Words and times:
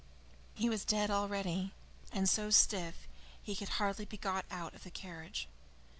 He 0.55 0.67
was 0.67 0.83
dead 0.83 1.11
already, 1.11 1.73
and 2.11 2.27
so 2.27 2.49
stiff 2.49 3.01
that 3.01 3.17
he 3.43 3.55
could 3.55 3.69
hardly 3.77 4.05
be 4.05 4.17
got 4.17 4.45
out 4.49 4.73
of 4.73 4.81
the 4.83 4.89
carriage. 4.89 5.47